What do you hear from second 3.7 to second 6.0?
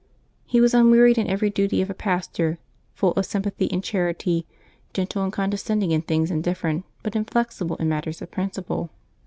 and charity, gentle and condescending